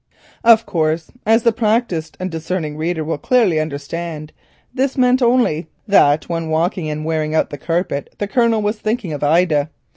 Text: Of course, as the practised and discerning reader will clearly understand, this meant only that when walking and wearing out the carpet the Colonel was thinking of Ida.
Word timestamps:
Of 0.43 0.65
course, 0.65 1.11
as 1.27 1.43
the 1.43 1.51
practised 1.51 2.17
and 2.19 2.31
discerning 2.31 2.75
reader 2.75 3.03
will 3.03 3.19
clearly 3.19 3.59
understand, 3.59 4.31
this 4.73 4.97
meant 4.97 5.21
only 5.21 5.67
that 5.87 6.27
when 6.27 6.49
walking 6.49 6.89
and 6.89 7.05
wearing 7.05 7.35
out 7.35 7.51
the 7.51 7.57
carpet 7.59 8.09
the 8.17 8.25
Colonel 8.27 8.63
was 8.63 8.79
thinking 8.79 9.13
of 9.13 9.23
Ida. 9.23 9.69